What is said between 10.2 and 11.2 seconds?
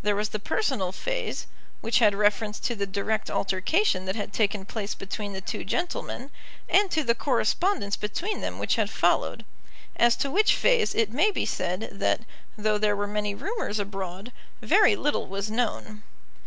to which phase it